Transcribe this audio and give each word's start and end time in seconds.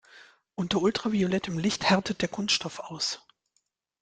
Unter 0.55 0.81
ultraviolettem 0.81 1.59
Licht 1.59 1.87
härtet 1.87 2.23
der 2.23 2.27
Kunststoff 2.29 2.79
aus. 2.79 3.21